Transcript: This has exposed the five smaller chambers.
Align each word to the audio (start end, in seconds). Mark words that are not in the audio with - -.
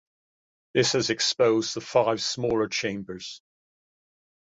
This 0.73 0.93
has 0.93 1.11
exposed 1.11 1.75
the 1.75 1.81
five 1.81 2.23
smaller 2.23 2.67
chambers. 2.67 3.39